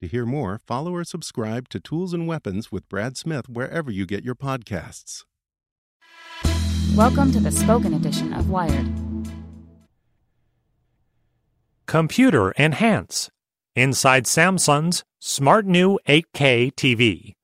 [0.00, 4.06] To hear more, follow or subscribe to Tools and Weapons with Brad Smith wherever you
[4.06, 5.24] get your podcasts.
[6.94, 8.88] Welcome to the spoken edition of Wired.
[11.84, 13.28] Computer Enhance
[13.76, 17.34] Inside Samsung's Smart New 8K TV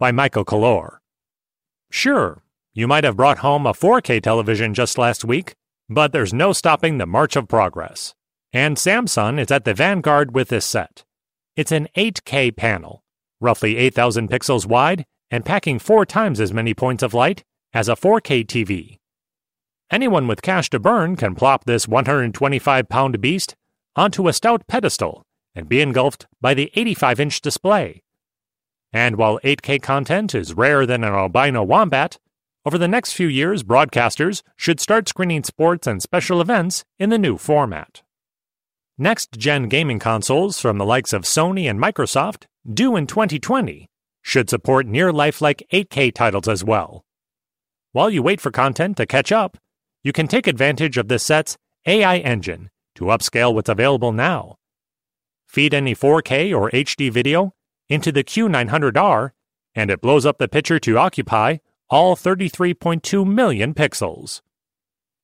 [0.00, 0.98] by Michael Calore.
[1.92, 2.42] Sure,
[2.74, 5.54] you might have brought home a 4K television just last week,
[5.88, 8.16] but there's no stopping the march of progress.
[8.52, 11.04] And Samsung is at the vanguard with this set.
[11.60, 13.04] It's an 8K panel,
[13.38, 17.44] roughly 8,000 pixels wide and packing four times as many points of light
[17.74, 18.96] as a 4K TV.
[19.92, 23.56] Anyone with cash to burn can plop this 125 pound beast
[23.94, 25.22] onto a stout pedestal
[25.54, 28.00] and be engulfed by the 85 inch display.
[28.90, 32.16] And while 8K content is rarer than an albino wombat,
[32.64, 37.18] over the next few years, broadcasters should start screening sports and special events in the
[37.18, 38.00] new format.
[39.02, 43.88] Next gen gaming consoles from the likes of Sony and Microsoft, due in 2020,
[44.20, 47.02] should support near lifelike 8K titles as well.
[47.92, 49.56] While you wait for content to catch up,
[50.02, 51.56] you can take advantage of this set's
[51.86, 54.56] AI engine to upscale what's available now.
[55.46, 57.54] Feed any 4K or HD video
[57.88, 59.30] into the Q900R,
[59.74, 61.56] and it blows up the picture to occupy
[61.88, 64.42] all 33.2 million pixels.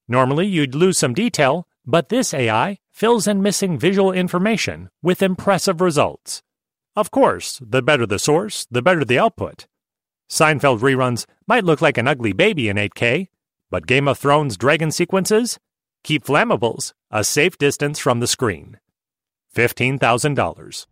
[0.08, 5.82] Normally, you'd lose some detail, but this AI fills in missing visual information with impressive
[5.82, 6.42] results.
[6.96, 9.66] Of course, the better the source, the better the output.
[10.30, 13.28] Seinfeld reruns might look like an ugly baby in 8K,
[13.70, 15.58] but Game of Thrones dragon sequences
[16.04, 18.78] keep flammables a safe distance from the screen.
[19.54, 20.86] $15,000.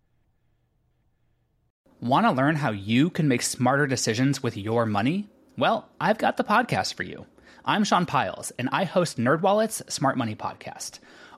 [2.02, 5.30] Want to learn how you can make smarter decisions with your money?
[5.56, 7.24] Well, I've got the podcast for you.
[7.64, 10.98] I'm Sean Pyles, and I host NerdWallet's Smart Money Podcast.